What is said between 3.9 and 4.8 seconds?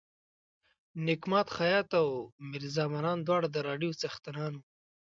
څښتنان وو.